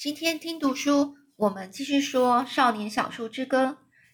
[0.00, 3.64] 今天听读书，我们继续说《少年小树之歌》。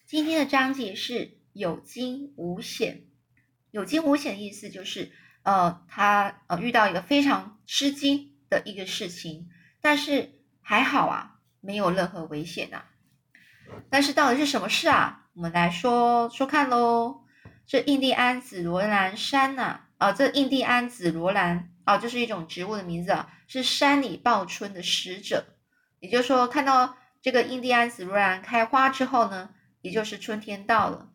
[0.07, 3.03] 今天的章节是有惊无险。
[3.69, 5.11] 有惊无险的意思就是，
[5.43, 9.47] 呃，他呃遇到一个非常吃惊的一个事情，
[9.79, 12.89] 但是还好啊，没有任何危险啊。
[13.87, 15.27] 但是到底是什么事啊？
[15.35, 17.21] 我们来说说看喽。
[17.67, 25.51] 这印第安紫罗兰山呐，啊，这印第安紫罗兰啊，就是一种植物的名字啊，是山里报春的使者。
[26.05, 29.49] 也就是说，看到这个印第安紫罗兰开花之后呢，
[29.81, 31.09] 也就是春天到了。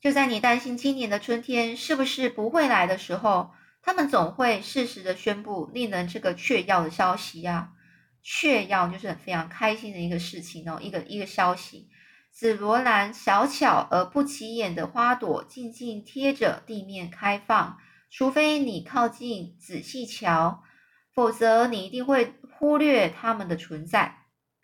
[0.00, 3.50] 就在你担心今年的春天是不是不会来的时候，
[3.82, 7.72] 他们总会适时的宣布令人这个雀跃的消息呀。
[8.22, 11.88] 雀跃就是很非常开心的一个事情哦，一个一个消息。
[12.30, 20.62] 紫罗兰小巧而不起眼的花朵，静静贴着地面开放，除非你靠近仔细瞧。
[21.14, 24.22] 否则，你一定会忽略它们的存在。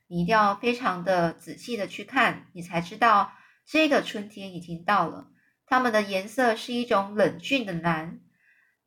[0.08, 3.32] 你一定要非常的仔细的去看，你才知道
[3.66, 5.28] 这个春天已经到了。
[5.66, 8.20] 它们的颜色是一种冷峻的蓝，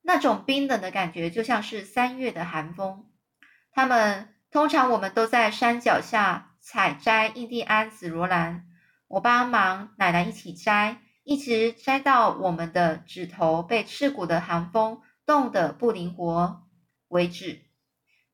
[0.02, 3.06] 那种冰冷的感觉就像是三月的寒风。
[3.72, 8.68] 它们通常我们都在山脚下采摘印第安紫罗兰，
[9.08, 16.64] 我帮忙奶奶一起摘，一直摘到我们的指头被刺骨的寒风冻得不灵活。
[17.08, 17.65] 为止，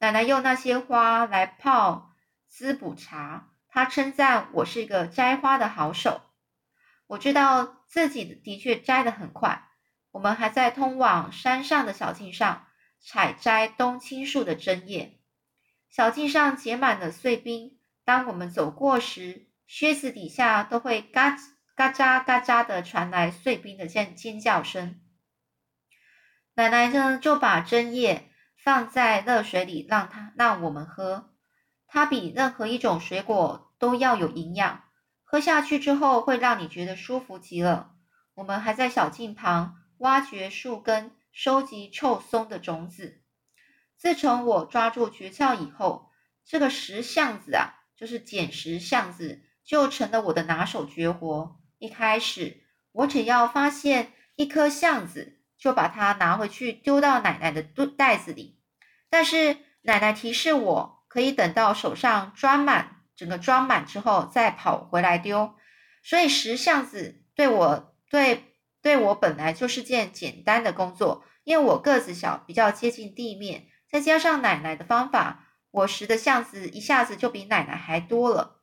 [0.01, 2.15] 奶奶用那些花来泡
[2.47, 3.49] 滋补茶。
[3.69, 6.21] 她称赞我是一个摘花的好手。
[7.05, 9.69] 我知道自己的确摘得很快。
[10.09, 12.65] 我们还在通往山上的小径上
[12.99, 15.19] 采摘冬青树的针叶。
[15.91, 17.77] 小径上结满了碎冰。
[18.03, 21.37] 当我们走过时，靴子底下都会嘎
[21.75, 24.99] 嘎喳嘎喳的传来碎冰的尖尖叫声。
[26.55, 28.30] 奶奶呢，就把针叶。
[28.63, 31.33] 放在热水里，让它让我们喝。
[31.87, 34.83] 它比任何一种水果都要有营养，
[35.23, 37.95] 喝下去之后会让你觉得舒服极了。
[38.35, 43.23] 我们还在小径旁挖掘树根，收集臭松的种子。
[43.97, 46.11] 自从我抓住诀窍以后，
[46.45, 51.59] 这个石橡子啊，就是捡石橡子，就成了我的拿手绝活。
[51.79, 55.39] 一开始，我只要发现一颗橡子。
[55.61, 58.59] 就把它拿回去丢到奶奶的袋袋子里，
[59.11, 65.53] 但是奶奶提示我可以等到手上装满，整个装满之后再跑回来丢。
[66.01, 78.61] 所以拾橡子对我对对我本来就是件简单的工作，因为我个子小，比较接近地面，再加上奶奶的方法，我拾的橡子一下子就比奶奶还多了。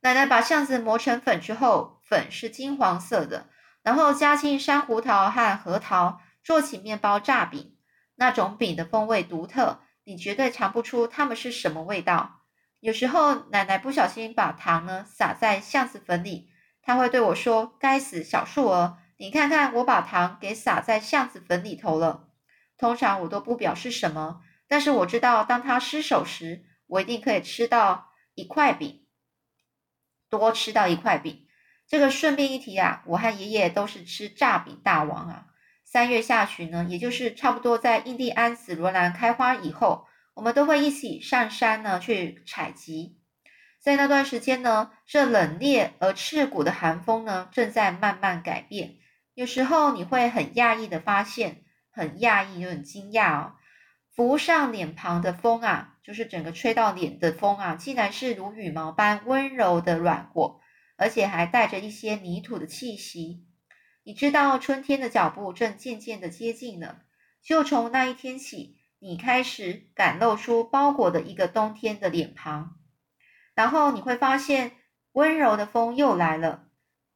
[0.00, 3.48] 奶奶把橡子磨成粉之后，粉是金黄色的，
[3.82, 6.20] 然后加进山胡桃和核桃。
[6.42, 7.74] 做起面包炸饼，
[8.16, 12.42] 那种饼的风味独特，你绝对尝不出它们是什么味道。
[12.80, 16.50] 有时候奶奶不小心把糖呢撒在橡子粉里，
[16.82, 22.28] 她会对我说：“该死，小树儿，你看看我把糖给撒在橡子粉里头了。”
[22.76, 29.06] 通常我都不表示什么，但是我知道当他失手时，我一定可以吃到一块饼，
[30.28, 31.46] 多吃到一块饼。
[31.86, 35.46] 这个顺便一提啊，我和爷爷都是吃炸饼大王啊。
[35.94, 43.20] 三月下旬呢，也就是差不多在印第安紫罗兰开花以后，我们都会一起上山呢去采集。
[43.78, 48.96] 在那段时间呢，这冷冽而刺骨的寒风呢正在慢慢改变。
[49.34, 51.62] 有时候你会很讶异的发现，
[51.92, 53.52] 很讶异又很惊讶哦，
[54.16, 60.58] 拂上脸庞的风啊，就是整个吹到脸的风啊，竟然是如羽毛般温柔的软和，
[60.96, 63.44] 而且还带着一些泥土的气息。
[64.06, 67.00] 你知道春天的脚步正渐渐的接近了，
[67.42, 72.76] 就从那一天起，你开始敢露出包裹的一个冬天的脸庞，
[73.54, 74.72] 然后你会发现
[75.12, 76.68] 温柔的风又来了。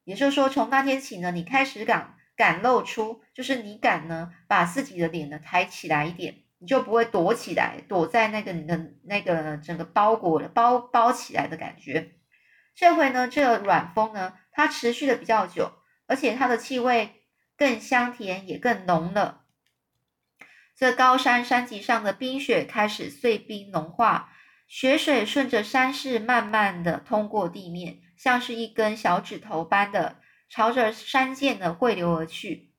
[0.03, 12.15] 也就是说，从那天起呢，你开始敢敢露出，就是你敢呢把自己的脸呢抬起来一点，你就不会躲起来，躲在那个你的那个整个包裹包包起来的感觉。
[12.73, 15.73] 这回呢，这个软风呢，它持续的比较久。
[16.09, 17.21] 而且它的气味
[17.55, 19.45] 更香甜，也更浓了。
[20.75, 24.33] 这高山山脊上的冰雪开始碎冰融化，
[24.67, 30.19] 雪水顺着山势慢慢的通过地面，像是一根小指头般的
[30.49, 32.71] 朝着山涧的汇流而去。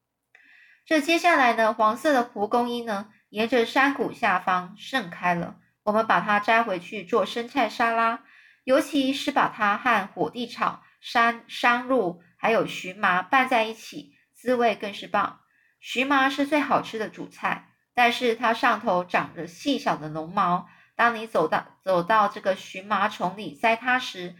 [0.84, 5.58] 这接下来呢，黄色的蒲公英呢，沿着山谷下方盛开了。
[5.84, 8.24] 我们把它摘回去做生菜沙拉，
[8.64, 12.22] 尤其是把它和火地草、山山露。
[12.40, 15.40] 还有荨麻拌在一起，滋味更是棒。
[15.78, 20.66] 荨麻是最好吃的主菜，但是它上头长着细小的绒毛，
[20.96, 24.36] 当你走到走到这个荨麻丛里摘它时，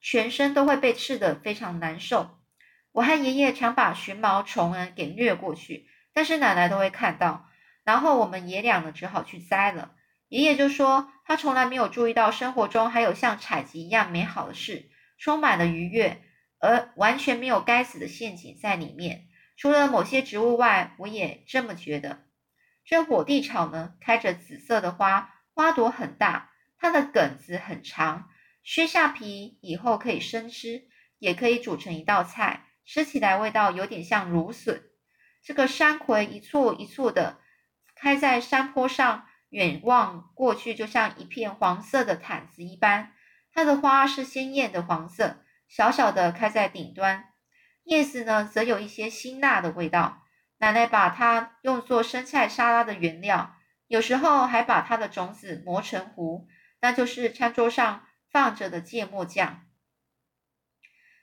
[0.00, 2.38] 全身都会被刺得非常难受。
[2.92, 7.46] 我和爷爷常把荨毛虫呢给掠过去，但是奶奶都会看到，
[7.84, 9.92] 然后我们爷俩呢只好去摘了。
[10.28, 14.88] 爷爷就说，他从来没有注意到生活中还有像采集一样美好的事，
[15.18, 16.22] 充满了愉悦，
[16.58, 19.28] 而完全没有该死的陷阱在里面。
[19.56, 22.24] 除了某些植物外，我也这么觉得。
[22.84, 28.28] 这火地草呢，开着紫色的花，花朵很大，它的梗子很长。
[28.62, 34.82] 削下皮以后可以生吃，也可以煮成一道菜，吃起来味道有点像芦笋。
[35.42, 37.38] 这个山葵一簇一簇的
[37.94, 43.12] 开在山坡上，远望过去就像一片黄色的毯子一般。
[43.52, 47.32] 它的花是鲜艳的黄色，小小的开在顶端，
[47.84, 50.22] 叶子呢则有一些辛辣的味道。
[50.58, 53.56] 奶奶把它用作生菜沙拉的原料，
[53.86, 56.48] 有时候还把它的种子磨成糊，
[56.80, 58.06] 那就是餐桌上。
[58.30, 59.64] 放着的芥末酱，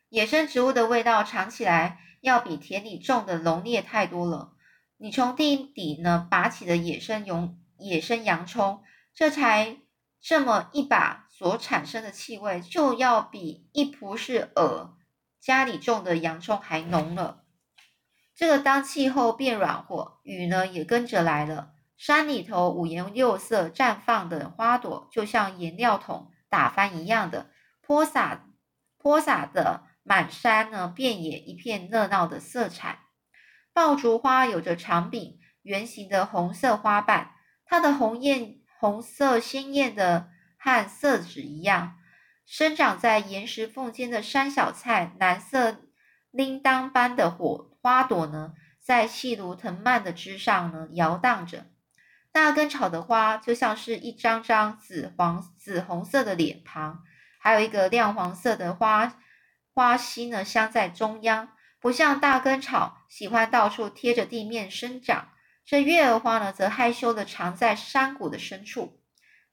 [0.07, 4.53] 野生植物的味道尝起来要比田里种的浓烈太多了。
[4.95, 8.81] 你从地底呢拔起的野生洋野生洋葱，
[9.13, 9.75] 这才
[10.21, 14.91] 这么一把所产生的气味，就要比一蒲氏耳
[15.39, 17.43] 家里种的洋葱还浓了。
[18.35, 26.31] 这个当气候变暖和，雨呢也跟着来了，山里头五颜六色绽放的花朵，就像颜料桶。
[26.49, 27.49] 打翻一样的
[27.79, 28.45] 泼洒，
[28.97, 33.05] 泼洒的满山呢，遍野一片热闹的色彩。
[33.71, 37.31] 爆竹花有着长柄、圆形的红色花瓣，
[37.63, 40.30] 它的红艳、红色鲜艳的
[40.63, 41.97] 和色纸一样。
[42.45, 45.81] 生长在岩石缝间的山小菜，蓝色
[46.29, 51.65] 铃铛般的火花朵呢，在细如藤蔓的枝上呢摇荡着。
[52.31, 57.03] 大根草的花就像是一张张紫黄、紫红色的脸庞，
[57.39, 59.17] 还有一个亮黄色的花
[59.73, 61.49] 花心呢，镶在中央。
[61.79, 65.29] 不像大根草喜欢到处贴着地面生长，
[65.65, 69.00] 这月儿花呢，则害羞的藏在山谷的深处。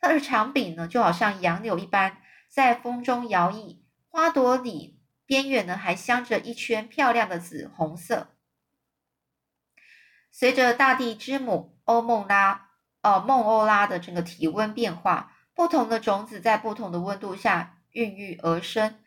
[0.00, 2.18] 它的长柄呢，就好像杨柳一般，
[2.48, 3.78] 在风中摇曳。
[4.08, 8.34] 花朵里边缘呢，还镶着一圈漂亮的紫红色。
[10.30, 12.66] 随着大地之母欧梦拉。
[13.00, 18.98] 哦，梦欧拉的这个体温变化，不同的种子在不同的温度下孕育而生。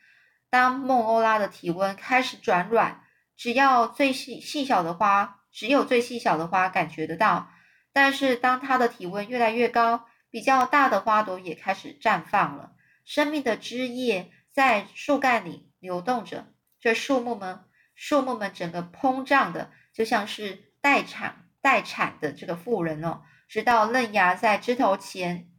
[0.50, 3.04] 当孟欧拉的体温开始转软，
[3.36, 7.50] 只要最细细小的花，只有最细小的花感觉得到。
[7.92, 12.72] 但是当它的体温越来越高，比较大的花朵也开始绽放了。
[13.06, 23.22] 生命的枝叶在树干里流动着，这树木们，树木们整个膨胀的，就像是待产待产的这个妇人哦。
[23.48, 25.52] 直到嫩芽在枝头前，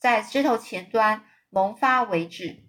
[0.00, 2.64] 在枝头前端萌发为止。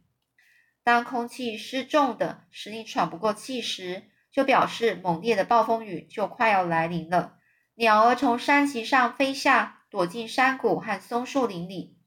[0.83, 7.37] 当空气失重的使你喘不过气时，就表示猛烈的暴风雨就快要来临了。
[7.75, 11.97] 鸟儿从山脊上飞下，躲进山谷和松树林里。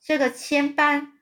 [0.00, 1.12] 这个千般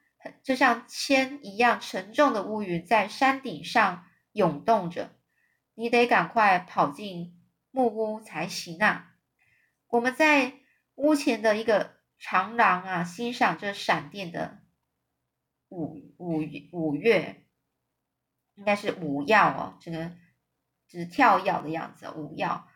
[0.43, 5.11] 就像铅一样沉重的乌云在山顶上涌动着，
[5.75, 7.41] 你得赶快跑进
[7.71, 9.15] 木屋才行啊！
[9.89, 10.55] 我们在
[10.97, 14.63] 屋前的一个长廊啊，欣赏着闪电的
[15.69, 16.41] 五五
[16.73, 17.46] 五月，
[18.55, 20.13] 应该是五耀哦，这个
[20.89, 22.11] 是跳跃的样子。
[22.11, 22.69] 五耀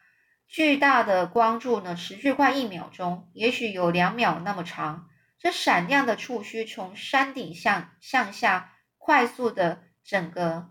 [0.48, 5.08] 巨大的光柱呢，持续快一秒钟，也许有两秒那么长。
[5.38, 10.70] 这闪亮的触须从山顶向向下快速的整个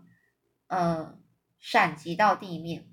[0.66, 1.16] 呃
[1.60, 2.88] 闪击到地面。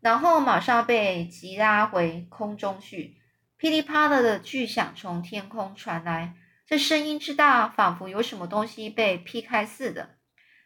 [0.00, 3.20] 然后马上被急拉回空中去，
[3.56, 6.34] 噼里啪啦的巨响从天空传来，
[6.66, 10.16] 这声音之大，仿佛有什么东西被劈开似的。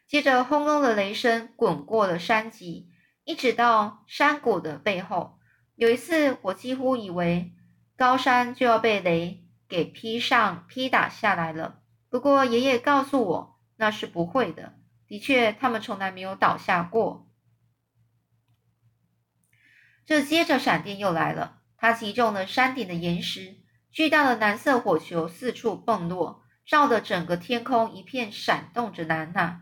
[0.07, 2.89] 接着轰隆的雷声滚过了山脊，
[3.25, 5.36] 一直到山谷的背后。
[5.77, 7.53] 有一次，我几乎以为
[7.95, 11.81] 高山就要被雷给劈上、劈打下来了。
[12.09, 14.73] 不过爷爷告诉我，那是不会的。
[15.05, 17.29] 的确，他们从来没有倒下过。
[20.03, 21.59] 这接着，闪电又来了。
[21.77, 23.57] 它击中了山顶的岩石，
[23.91, 29.61] 巨大的蓝色火球四处蹦落，照得整个天空一片闪动着蓝呐。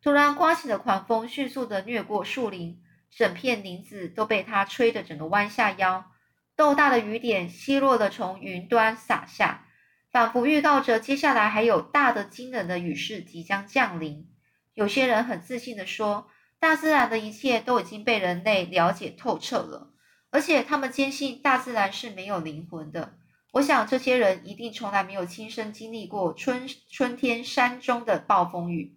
[0.00, 2.80] 突然刮起的狂风迅速地掠过树林，
[3.16, 6.12] 整片林子都被它吹得整个弯下腰。
[6.54, 9.66] 豆大的雨点稀落地从云端洒下，
[10.12, 14.28] 仿佛预告着接下来还有大的惊人的雨势即将降临。
[14.74, 16.28] 有些人很自信地说。
[16.58, 19.92] 大自然的一切都已经被人类了解透彻了，
[20.30, 23.18] 而且他们坚信大自然是没有灵魂的。
[23.52, 28.96] 我想这些人一定从来没有亲身经历过春春天山中的暴风雨。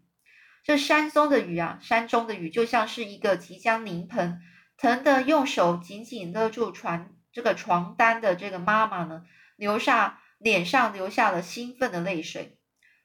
[0.64, 4.42] 这山中的雨啊，山中的雨就像是一个即将临盆、
[4.78, 9.24] 疼得用手紧紧勒住床这个床单的这个妈妈呢，
[9.56, 12.58] 流下脸上流下了兴奋的泪水。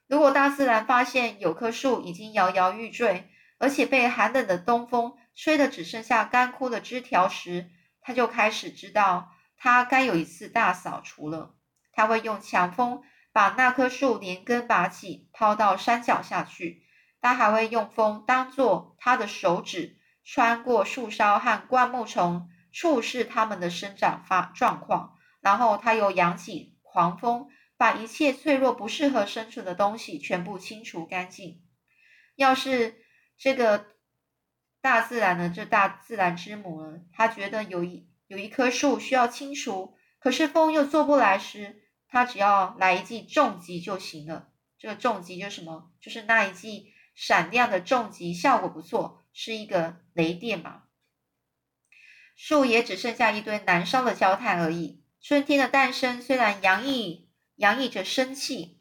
[0.06, 7.70] 如果大自然发现有棵树已经摇摇欲坠，而且被寒冷的东风吹得只剩下干枯的枝条时，
[8.00, 11.54] 他就开始知道他该有一次大扫除了。
[11.92, 16.84] 他会用强风把那棵树连根拔起，抛到山脚下去。
[17.25, 25.16] 他还会用风当做他的手指，穿过树梢和灌木丛，触视它们的生长发状况。
[25.40, 31.62] 然后他又扬起狂风，把一切脆弱、不适合生存的东西全部清除干净。
[32.37, 32.97] 要是
[33.38, 33.87] 这个
[34.83, 35.50] 大自然呢？
[35.57, 37.00] 这大自然之母呢？
[37.11, 44.50] 他觉得有一有一棵树需要清除，可是风又做不来时，他只要来一记重击就行了。
[44.78, 45.90] 这个重击就是什么？
[46.02, 46.93] 就是那一记。
[47.14, 50.83] 闪亮的重击效果不错，是一个雷电嘛？
[52.37, 55.04] 树也只剩下一堆燃烧的焦炭而已。
[55.21, 58.80] 春天的诞生虽然洋溢洋溢着生气，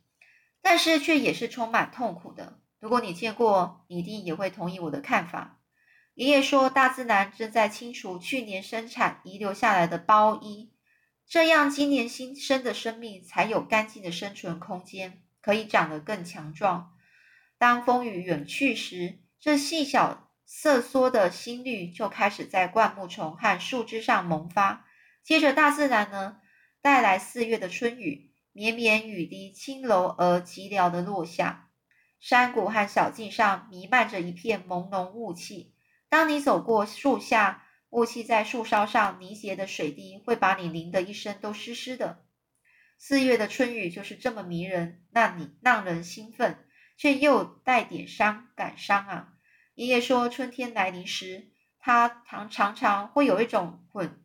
[0.61, 2.59] 但是却也是充满痛苦的。
[2.79, 5.61] 如果你见过，你一定也会同意我的看法。
[6.15, 10.73] 爷爷说，大自然正在清除去年生产遗留下来的包衣，
[11.25, 16.92] 这样今年新生的生命才有干净的生存空间，可以长得更强壮。
[17.63, 24.85] 当风雨远去时，这细小瑟缩的新绿就开始在灌木丛和树枝上萌发。
[25.23, 26.41] 接着，大自然呢
[26.81, 31.69] 带来四月的春雨，绵绵雨滴轻柔而寂寥的落下。
[32.19, 35.73] 山谷和小径上弥漫着一片朦胧雾气。
[36.09, 42.25] 当你走过树下，雾气在树梢上凝结的水滴会把你淋得一身都湿湿的。
[42.97, 46.62] 四月的春雨就是这么迷人，让你让人兴奋。
[46.95, 49.33] 却又带点伤感伤啊！
[49.75, 54.23] 爷爷说，春天来临时，他常常常会有一种混、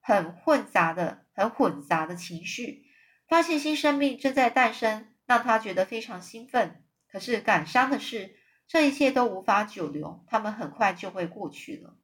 [0.00, 2.84] 很混杂的、很混杂的情绪。
[3.28, 6.84] 发现新生命正在诞生，让他觉得非常兴奋。
[7.10, 11.96] 可是感伤的是，这一切都无法久留，他们很快就会过去了。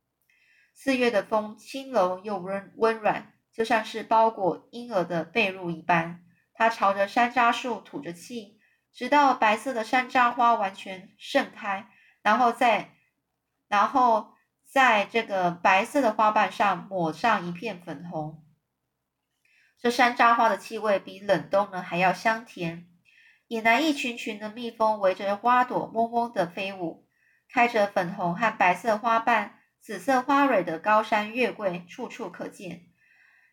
[0.75, 6.25] 四月的风轻柔又温温软，就像是包裹婴儿的被褥一般。
[6.53, 8.54] 他朝着山楂树吐着气。
[8.95, 11.89] 直到白色的山楂花完全盛开，
[12.23, 12.95] 然后再，
[13.69, 14.35] 然后
[14.65, 18.45] 在这个白色的花瓣上抹上一片粉红。
[19.79, 22.87] 这山楂花的气味比冷冬呢还要香甜。
[23.49, 27.07] 引来一群群的蜜蜂围着花朵嗡嗡的飞舞。
[27.53, 32.87] 开着粉红和白色花瓣、紫色花蕊的高山月桂处处可见，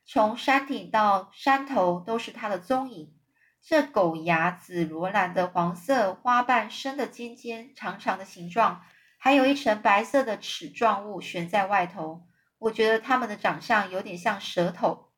[0.06, 3.16] 从山顶到山头都是它的踪影。
[3.64, 8.84] 这狗牙紫罗兰的黄色花瓣生的尖尖长长的形状，
[9.18, 12.28] 还有一层白色的齿状物悬在外头。
[12.58, 15.12] 我觉得它们的长相有点像舌头。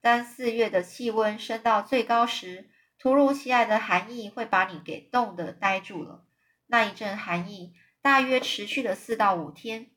[0.00, 6.24] 当四月的气温升到最高时，突如其来的寒意会把你给冻得呆住了。
[6.66, 9.90] 那一阵寒意大约持续了四到五天。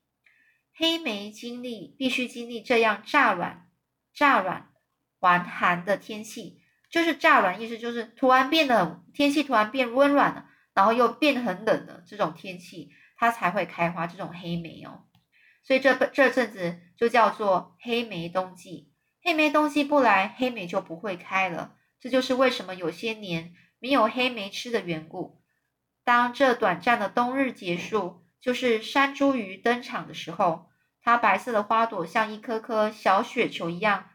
[0.74, 3.69] 黑莓经历必须经历这样乍暖、
[4.13, 4.71] 乍暖
[5.19, 6.62] 还寒的天气。
[6.89, 15.05] 就是乍暖，意思就是突然变得天气突然变温暖了，然后又变得很冷的这种天气，它才会开花这种黑莓哦。
[15.63, 18.91] 所以这这阵子就叫做黑莓冬季。
[19.22, 21.75] 黑莓冬季不来，黑莓就不会开了。
[22.00, 25.43] 这就是为什么有些年没有黑莓吃的缘故。
[26.03, 30.69] 当这短暂的冬日结束，就是山茱萸登场的时候，
[31.03, 34.10] 它白色的花朵像一颗颗小雪球一样，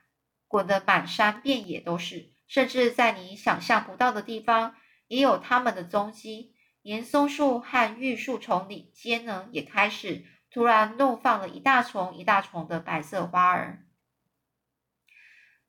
[0.48, 2.33] 滚得满山遍野都是。
[2.46, 4.74] 甚至在你想象不到的地方，
[5.08, 6.54] 也有它们的踪迹。
[6.82, 13.86] 连松树和玉树丛里间呢，也开始突然怒放了一大丛一大丛的白色花儿。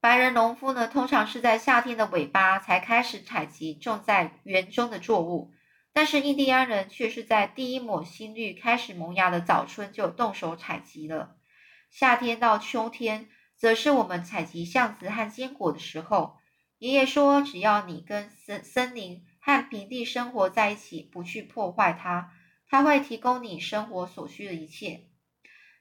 [0.02, 5.54] 白人农夫呢，通常是在夏天的尾巴才开始采集种在园中的作物，
[5.94, 11.38] 但是印第安人却是在第一抹新绿开始萌芽的早春就动手采集了。
[11.90, 16.40] 夏天到秋天，则是我们采集橡子和坚果的时候。
[16.78, 22.34] 爷爷说：“只要你跟森森林和平地生活在一起，不去破坏它，
[22.68, 25.06] 它会提供你生活所需的一切。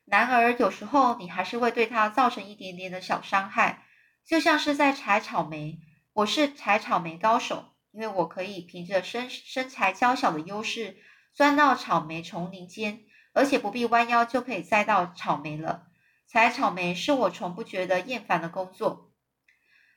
[0.04, 3.84] 然而，有时候你还是会对它造成一点点的小伤害，
[4.24, 5.80] 就像是在采草莓。
[6.12, 10.98] 我是采草莓高手，因为我可以凭着身身材娇小的优势
[11.32, 13.00] 钻到草莓丛林间，
[13.32, 15.88] 而且不必弯腰就可以摘到草莓了。
[16.28, 19.10] 采草莓是我从不觉得厌烦的工作。”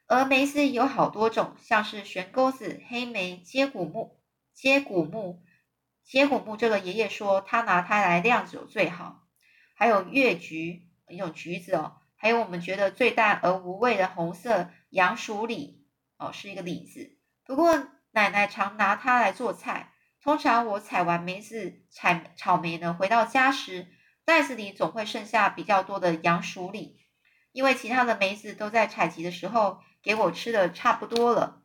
[0.10, 4.22] 而梅子有好多种，像是悬钩子、黑莓、接骨木、
[4.54, 5.44] 接骨木、
[6.06, 6.56] 接骨木。
[6.56, 9.28] 这个爷爷说他拿它来酿酒最好。
[9.76, 11.98] 还有月橘，一种橘子哦。
[12.16, 15.86] 还有我们觉得最淡而无味的红色杨树李
[16.18, 17.18] 哦，是一个李子。
[17.44, 17.76] 不过
[18.12, 19.92] 奶奶常拿它来做菜。
[20.22, 23.88] 通常我采完梅子、采草莓呢，回到家时，
[24.24, 26.98] 袋子里总会剩下比较多的杨树李，
[27.52, 29.82] 因为其他的梅子都在采集的时候。
[30.08, 31.64] 给我吃的差不多了，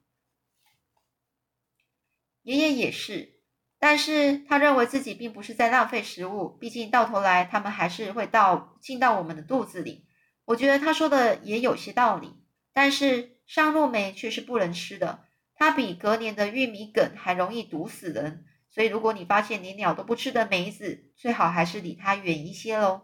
[2.43, 3.39] 爷爷也是，
[3.79, 10.09] 但是他认为自己并不是在浪费食物，毕竟到头来他们还是会到进到我们的肚子里。
[10.45, 12.35] 我觉得他说的也有些道理，
[12.73, 23.03] 但是上路梅却是不能吃的，它比隔年的玉米梗还容易毒死人，所以如果你发现连鸟都不吃的梅子，最好还是离它远一些喽。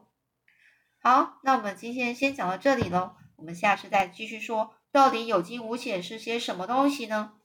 [1.01, 4.75] 好，那我们今天先讲到这里喽，我们下次再继续说。
[4.93, 7.38] 到底有惊无险是些什么东西呢？